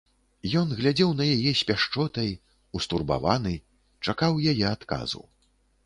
Ён 0.61 0.71
глядзеў 0.79 1.11
на 1.19 1.27
яе 1.33 1.51
з 1.59 1.67
пяшчотай, 1.71 2.31
устурбаваны, 2.79 3.55
чакаў 4.07 4.45
яе 4.55 4.61
адказу. 4.77 5.21